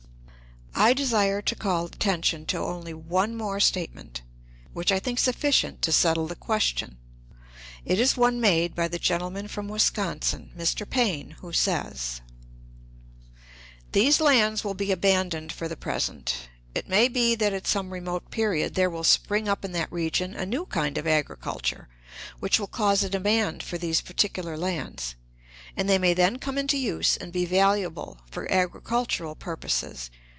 [0.73, 4.23] I desire to call attention to only one more statement,
[4.73, 6.97] which I think sufficient to settle the question.
[7.85, 10.89] It is one made by the gentleman from Wisconsin (Mr.
[10.89, 12.21] Paine), who says:
[13.91, 16.49] "These lands will be abandoned for the present.
[16.73, 20.33] It may be that at some remote period there will spring up in that region
[20.33, 21.89] a new kind of agriculture,
[22.39, 25.13] which will cause a demand for these particular lands;
[25.77, 30.09] and they may then come into use and be valuable for agricultural purposes.